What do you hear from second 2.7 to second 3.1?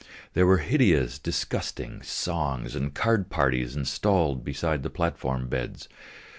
and